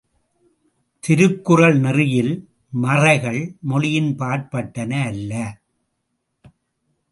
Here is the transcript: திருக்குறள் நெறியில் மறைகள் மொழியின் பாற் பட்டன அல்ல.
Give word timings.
திருக்குறள் 1.03 1.77
நெறியில் 1.79 2.31
மறைகள் 2.81 3.41
மொழியின் 3.61 4.11
பாற் 4.15 4.49
பட்டன 4.51 4.91
அல்ல. 5.05 5.31